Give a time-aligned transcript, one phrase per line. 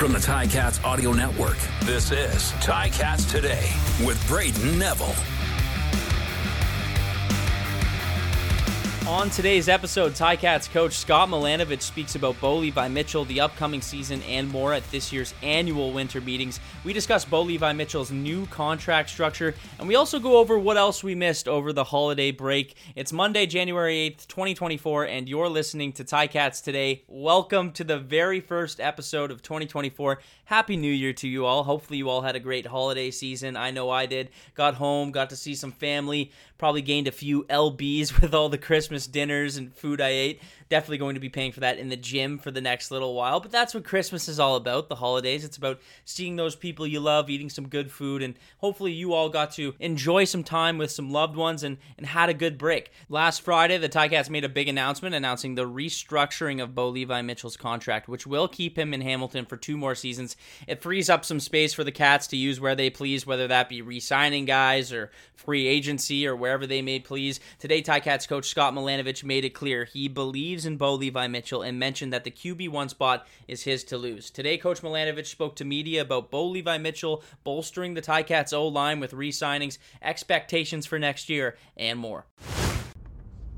[0.00, 3.68] From the Ticats Audio Network, this is Ticats Today
[4.02, 5.14] with Braden Neville.
[9.10, 14.22] On today's episode, Ticats coach Scott Milanovich speaks about Bo Levi Mitchell, the upcoming season,
[14.22, 16.60] and more at this year's annual winter meetings.
[16.84, 21.02] We discuss Bo Levi Mitchell's new contract structure, and we also go over what else
[21.02, 22.76] we missed over the holiday break.
[22.94, 27.02] It's Monday, January 8th, 2024, and you're listening to Ticats today.
[27.08, 30.20] Welcome to the very first episode of 2024.
[30.44, 31.64] Happy New Year to you all.
[31.64, 33.56] Hopefully, you all had a great holiday season.
[33.56, 34.30] I know I did.
[34.54, 38.58] Got home, got to see some family, probably gained a few LBs with all the
[38.58, 40.42] Christmas dinners and food I ate.
[40.68, 43.40] Definitely going to be paying for that in the gym for the next little while.
[43.40, 45.44] But that's what Christmas is all about the holidays.
[45.44, 49.28] It's about seeing those people you love, eating some good food, and hopefully you all
[49.28, 52.92] got to enjoy some time with some loved ones and, and had a good break.
[53.08, 57.56] Last Friday, the Ticats made a big announcement announcing the restructuring of Bo Levi Mitchell's
[57.56, 60.36] contract, which will keep him in Hamilton for two more seasons.
[60.68, 63.68] It frees up some space for the Cats to use where they please, whether that
[63.68, 67.40] be re signing guys or free agency or wherever they may please.
[67.58, 71.78] Today, Ticats coach Scott Milanovich made it clear he believes in Bo Levi Mitchell and
[71.78, 74.30] mentioned that the QB1 spot is his to lose.
[74.30, 79.00] Today, Coach Milanovich spoke to media about Bo Levi Mitchell bolstering the Ticats O line
[79.00, 82.26] with re signings, expectations for next year, and more.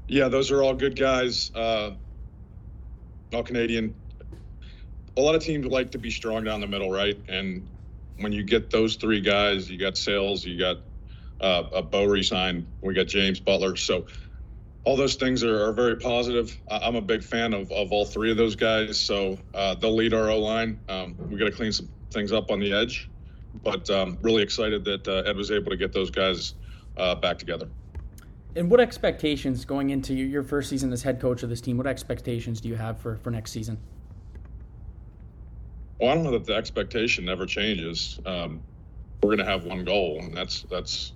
[0.08, 1.50] Yeah, those are all good guys.
[1.54, 1.92] Uh,
[3.32, 3.94] all Canadian.
[5.16, 7.18] A lot of teams like to be strong down the middle, right?
[7.28, 7.66] And
[8.18, 10.78] when you get those three guys, you got Sales, you got
[11.40, 13.76] uh, a Bo resign, we got James Butler.
[13.76, 14.06] So
[14.84, 16.58] all those things are, are very positive.
[16.68, 18.98] I'm a big fan of, of all three of those guys.
[18.98, 20.80] So uh, they'll lead our O line.
[20.88, 23.08] Um, we got to clean some things up on the edge,
[23.62, 26.54] but um, really excited that uh, Ed was able to get those guys
[26.96, 27.68] uh, back together.
[28.54, 31.78] And what expectations going into your first season as head coach of this team?
[31.78, 33.78] What expectations do you have for, for next season?
[35.98, 38.18] Well, I don't know that the expectation never changes.
[38.26, 38.60] Um,
[39.22, 41.12] we're going to have one goal, and that's that's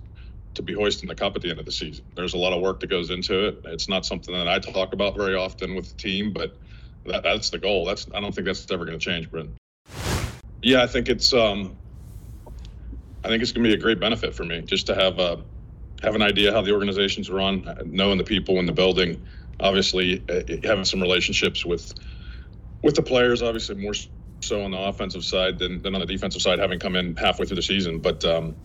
[0.57, 2.05] to be hoisting the cup at the end of the season.
[2.15, 3.61] There's a lot of work that goes into it.
[3.65, 6.55] It's not something that I talk about very often with the team, but
[7.05, 7.85] that, that's the goal.
[7.85, 9.49] That's I don't think that's ever going to change, Brent.
[10.61, 11.75] Yeah, I think it's um,
[13.23, 15.43] I think it's going to be a great benefit for me just to have a
[16.03, 19.25] have an idea how the organization's run, knowing the people in the building,
[19.59, 21.93] obviously uh, having some relationships with
[22.83, 23.93] with the players, obviously more
[24.39, 27.45] so on the offensive side than, than on the defensive side, having come in halfway
[27.45, 27.99] through the season.
[27.99, 28.55] But um,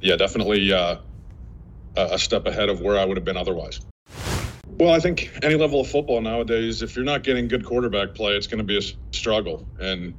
[0.00, 0.96] yeah, definitely uh,
[1.96, 3.80] a step ahead of where I would have been otherwise.
[4.78, 8.32] Well, I think any level of football nowadays, if you're not getting good quarterback play,
[8.32, 9.66] it's going to be a struggle.
[9.80, 10.14] And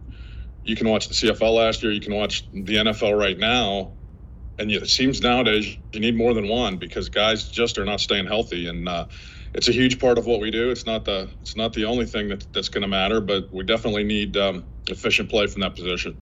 [0.63, 3.91] you can watch the CFL last year, you can watch the NFL right now,
[4.57, 8.25] and it seems nowadays you need more than one because guys just are not staying
[8.25, 8.67] healthy.
[8.67, 9.05] And uh,
[9.53, 10.71] it's a huge part of what we do.
[10.71, 13.63] It's not the it's not the only thing that, that's going to matter, but we
[13.63, 16.17] definitely need um, efficient play from that position.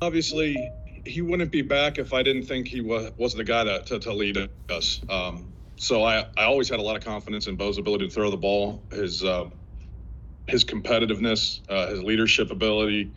[0.00, 0.56] Obviously,
[1.04, 3.98] he wouldn't be back if I didn't think he was was the guy to, to,
[3.98, 5.00] to lead us.
[5.08, 8.30] Um, so I, I always had a lot of confidence in Bo's ability to throw
[8.30, 9.50] the ball, his uh,
[10.46, 13.12] his competitiveness, uh, his leadership ability,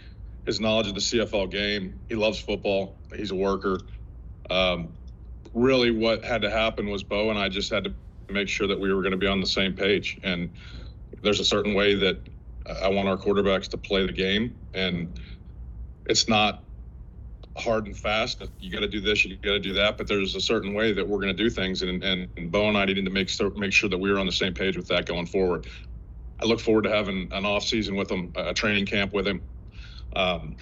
[0.45, 1.99] his knowledge of the CFL game.
[2.09, 2.95] He loves football.
[3.15, 3.79] He's a worker.
[4.49, 4.93] Um,
[5.53, 7.93] really, what had to happen was Bo and I just had to
[8.29, 10.19] make sure that we were going to be on the same page.
[10.23, 10.51] And
[11.21, 12.19] there's a certain way that
[12.81, 15.19] I want our quarterbacks to play the game, and
[16.07, 16.64] it's not
[17.57, 18.43] hard and fast.
[18.59, 19.97] You got to do this, you got to do that.
[19.97, 22.67] But there's a certain way that we're going to do things, and, and, and Bo
[22.67, 24.87] and I needed to make make sure that we were on the same page with
[24.87, 25.67] that going forward.
[26.41, 29.41] I look forward to having an off season with him, a training camp with him.
[30.15, 30.57] Um,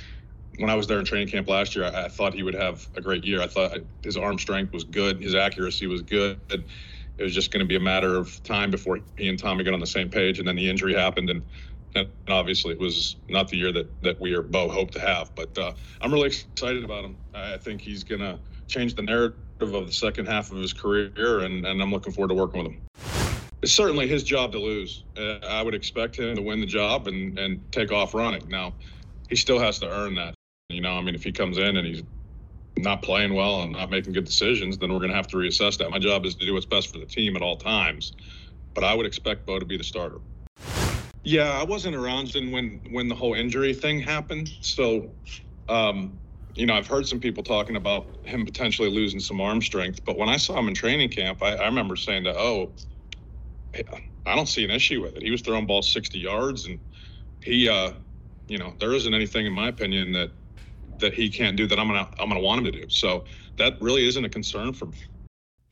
[0.60, 2.88] when I was there in training camp last year, I, I, thought he would have
[2.96, 3.42] a great year.
[3.42, 6.40] I thought his arm strength was good, his accuracy was good.
[7.18, 9.74] It was just going to be a matter of time before he and Tommy got
[9.74, 11.44] on the same page, and then the injury happened, and
[11.96, 15.34] and obviously it was not the year that that we or Bo hoped to have.
[15.36, 17.18] But uh, I'm really excited about him.
[17.34, 21.40] I think he's going to change the narrative of the second half of his career,
[21.40, 22.82] and, and I'm looking forward to working with him.
[23.62, 25.04] It's certainly his job to lose.
[25.18, 28.48] Uh, I would expect him to win the job and, and take off running.
[28.50, 28.74] Now,
[29.30, 30.36] he still has to earn that.
[30.70, 32.04] You know, I mean, if he comes in and he's
[32.78, 35.78] not playing well and not making good decisions, then we're going to have to reassess
[35.78, 35.90] that.
[35.92, 38.14] My job is to do what's best for the team at all times.
[38.74, 40.20] But I would expect Bo to be the starter.
[41.24, 44.50] Yeah, I wasn't around when when the whole injury thing happened.
[44.62, 45.16] So,
[45.70, 46.20] um,
[46.56, 50.04] you know, I've heard some people talking about him potentially losing some arm strength.
[50.06, 52.76] But when I saw him in training camp, I, I remember saying that, oh,
[54.26, 55.24] I don't see an issue with it.
[55.24, 56.80] He was throwing balls 60 yards, and
[57.42, 57.94] he, uh,
[58.48, 60.32] you know, there isn't anything in my opinion that
[61.00, 62.90] that he can't do that I'm gonna I'm gonna want him to do.
[62.90, 63.26] So
[63.58, 64.98] that really isn't a concern for me.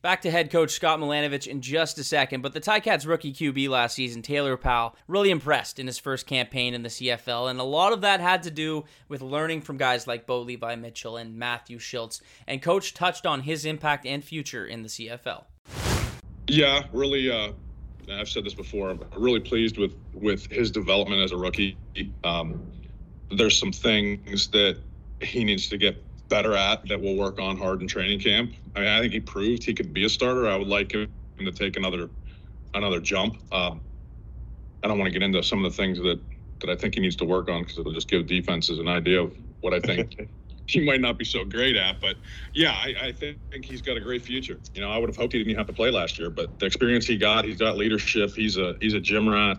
[0.02, 3.68] Back to head coach Scott Milanovich in just a second, but the Ticats rookie QB
[3.68, 7.62] last season, Taylor Powell, really impressed in his first campaign in the CFL, and a
[7.62, 11.36] lot of that had to do with learning from guys like Bo Levi Mitchell and
[11.36, 12.20] Matthew Shiltz.
[12.48, 15.44] And coach touched on his impact and future in the CFL.
[16.48, 17.30] Yeah, really.
[17.30, 17.52] Uh,
[18.10, 18.90] I've said this before.
[18.90, 21.78] I'm really pleased with with his development as a rookie.
[22.24, 22.60] Um,
[23.30, 24.78] there's some things that
[25.20, 26.02] he needs to get
[26.32, 28.54] better at that we'll work on hard in training camp.
[28.74, 30.48] I mean, I think he proved he could be a starter.
[30.48, 31.06] I would like him
[31.38, 32.08] to take another
[32.72, 33.36] another jump.
[33.52, 33.82] Um,
[34.82, 36.18] I don't want to get into some of the things that
[36.60, 39.22] that I think he needs to work on because it'll just give defenses an idea
[39.22, 40.26] of what I think
[40.66, 42.00] he might not be so great at.
[42.00, 42.16] But
[42.54, 44.58] yeah, I, I think, think he's got a great future.
[44.74, 46.64] You know, I would have hoped he didn't have to play last year, but the
[46.64, 48.30] experience he got, he's got leadership.
[48.34, 49.58] He's a he's a gym rat,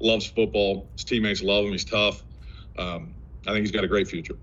[0.00, 0.88] loves football.
[0.94, 1.72] His teammates love him.
[1.72, 2.22] He's tough.
[2.78, 3.14] Um,
[3.46, 4.38] I think he's got a great future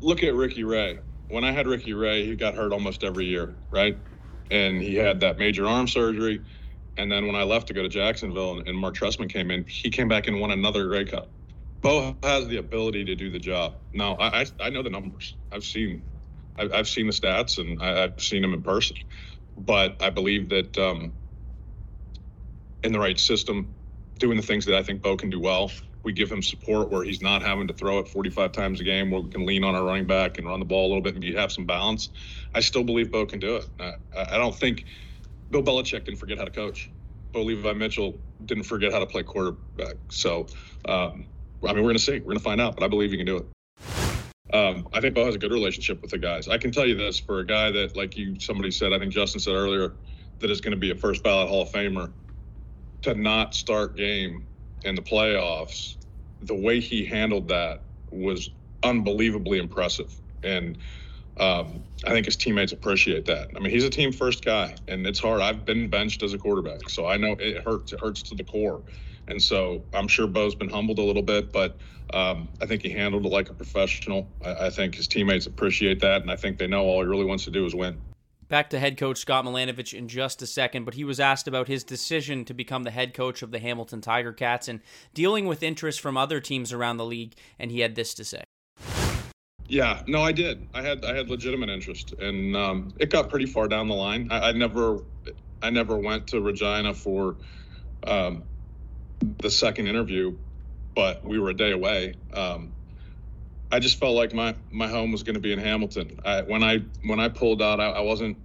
[0.00, 1.00] look at Ricky Ray.
[1.28, 3.98] When I had Ricky Ray, he got hurt almost every year, right?
[4.50, 6.44] And he had that major arm surgery.
[6.96, 9.90] And then when I left to go to Jacksonville and, Marc Trestman came in, he
[9.90, 11.32] came back and won another Grey Cup.
[11.82, 13.76] Bo has the ability to do the job.
[13.92, 15.36] Now, I, I, I know the numbers.
[15.52, 16.04] I've seen,
[16.56, 18.96] I've, I've seen the stats and I, have seen them in person.
[19.56, 21.12] But I believe that um,
[22.82, 23.74] in the right system,
[24.18, 25.70] doing the things that I think Bo can do well,
[26.02, 29.10] we give him support where he's not having to throw it 45 times a game,
[29.10, 31.14] where we can lean on our running back and run the ball a little bit
[31.14, 32.10] and you have some balance.
[32.54, 33.68] I still believe Bo can do it.
[33.80, 34.84] I, I don't think
[35.50, 36.90] Bill Belichick didn't forget how to coach.
[37.32, 39.96] Bo Levi Mitchell didn't forget how to play quarterback.
[40.08, 40.46] So,
[40.86, 41.26] um,
[41.62, 42.12] I mean, we're going to see.
[42.12, 43.46] We're going to find out, but I believe he can do it.
[44.54, 46.48] Um, I think Bo has a good relationship with the guys.
[46.48, 49.12] I can tell you this for a guy that, like you, somebody said, I think
[49.12, 49.92] Justin said earlier,
[50.38, 52.12] that is going to be a first ballot Hall of Famer.
[53.02, 54.47] To not start game
[54.84, 55.96] in the playoffs
[56.42, 58.50] the way he handled that was
[58.82, 60.20] unbelievably impressive.
[60.42, 60.78] And
[61.38, 63.48] um, I think his teammates appreciate that.
[63.56, 65.40] I mean, he's a team first guy, and it's hard.
[65.40, 67.92] I've been benched as a quarterback, so I know it hurts.
[67.92, 68.82] It hurts to the core.
[69.28, 71.78] And so I'm sure Bo's been humbled a little bit, but
[72.14, 74.34] um, I think he handled it like a professional.
[74.44, 77.26] I, I think his teammates appreciate that, and I think they know all he really
[77.26, 78.00] wants to do is win.
[78.48, 81.68] Back to head coach Scott Milanovich in just a second, but he was asked about
[81.68, 84.80] his decision to become the head coach of the Hamilton Tiger Cats and
[85.12, 88.42] dealing with interest from other teams around the league, and he had this to say.
[89.68, 90.66] Yeah, no, I did.
[90.72, 94.28] I had I had legitimate interest, and um, it got pretty far down the line.
[94.30, 95.00] I, I, never,
[95.62, 97.36] I never went to Regina for
[98.04, 98.44] um,
[99.40, 100.38] the second interview,
[100.94, 102.14] but we were a day away.
[102.32, 102.72] Um,
[103.70, 106.18] I just felt like my my home was going to be in Hamilton.
[106.24, 108.38] I, when I when I pulled out, I, I wasn't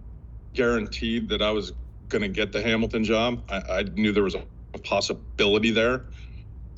[0.53, 1.73] guaranteed that I was
[2.09, 3.43] going to get the Hamilton job.
[3.49, 6.07] I, I knew there was a, a possibility there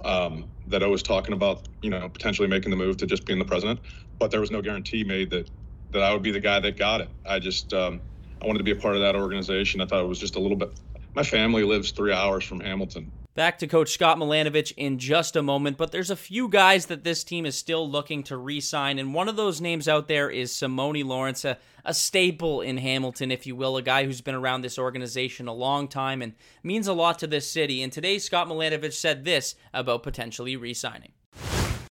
[0.04, 3.40] um, that I was talking about, you know, potentially making the move to just being
[3.40, 3.82] the president,
[4.20, 5.50] but there was no guarantee made that
[5.92, 7.10] that I would be the guy that got it.
[7.26, 8.02] I just um,
[8.42, 9.82] I wanted to be a part of that organization.
[9.82, 10.80] I thought it was just a little bit.
[11.16, 15.44] My family lives three hours from Hamilton, Back to Coach Scott Milanovich in just a
[15.44, 18.98] moment, but there's a few guys that this team is still looking to re sign,
[18.98, 23.32] and one of those names out there is Simoni Lawrence, a, a staple in Hamilton,
[23.32, 26.32] if you will, a guy who's been around this organization a long time and
[26.64, 27.84] means a lot to this city.
[27.84, 31.12] And today, Scott Milanovich said this about potentially re signing.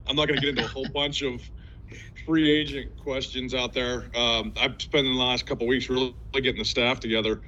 [0.05, 1.41] I'm not going to get into a whole bunch of
[2.23, 4.11] free agent questions out there.
[4.15, 7.41] Um, I've spent the last couple weeks really getting the staff together.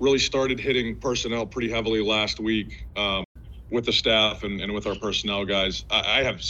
[0.00, 2.86] Really started hitting personnel pretty heavily last week.
[2.96, 3.24] Um,
[3.70, 5.84] with the staff and, and with our personnel guys.
[5.90, 6.40] I, I have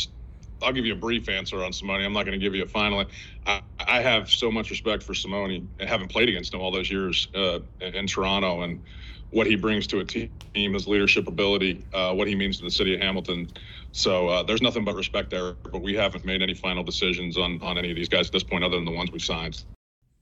[0.63, 2.05] I'll give you a brief answer on Simoni.
[2.05, 3.05] I'm not going to give you a final.
[3.47, 6.91] I, I, have so much respect for Simoni and having played against him all those
[6.91, 8.83] years uh, in, in, Toronto and
[9.31, 12.71] what he brings to a team, his leadership ability, uh, what he means to the
[12.71, 13.51] city of Hamilton.
[13.93, 15.53] So uh, there's nothing but respect there.
[15.53, 18.43] But we haven't made any final decisions on, on any of these guys at this
[18.43, 19.63] point, other than the ones we signed.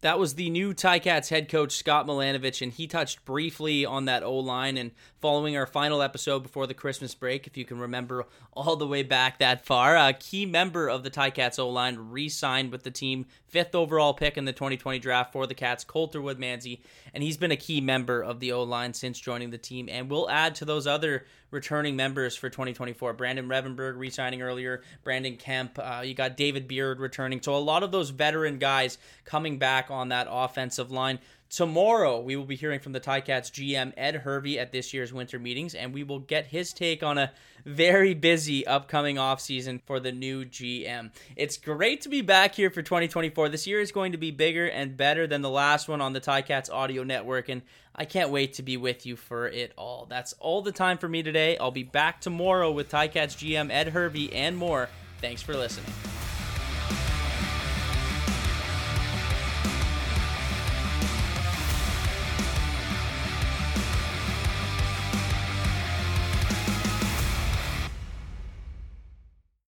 [0.05, 4.23] That was the new Ticats head coach, Scott Milanovich, and he touched briefly on that
[4.23, 4.77] O line.
[4.77, 4.91] And
[5.23, 9.03] following our final episode before the Christmas break, if you can remember all the way
[9.03, 12.91] back that far, a key member of the Ticats O line re signed with the
[12.91, 16.81] team, fifth overall pick in the 2020 draft for the Cats, Coulter Woodmansey.
[17.15, 20.11] And he's been a key member of the O line since joining the team and
[20.11, 23.15] we'll add to those other returning members for 2024.
[23.15, 27.41] Brandon Revenberg re-signing earlier, Brandon Kemp, uh, you got David Beard returning.
[27.41, 31.19] So a lot of those veteran guys coming back on that offensive line.
[31.51, 35.39] Tomorrow, we will be hearing from the Ticats GM Ed Hervey at this year's winter
[35.39, 37.31] meetings, and we will get his take on a
[37.65, 41.13] very busy upcoming offseason for the new GM.
[41.37, 43.51] It's great to be back here for 2024.
[43.51, 46.21] This year is going to be bigger and better than the last one on the
[46.21, 47.63] Ticats audio network, and
[47.95, 50.07] I can't wait to be with you for it all.
[50.11, 51.57] That's all the time for me today.
[51.59, 54.89] I'll be back tomorrow with Ticats GM Ed Hervey and more.
[55.21, 55.93] Thanks for listening.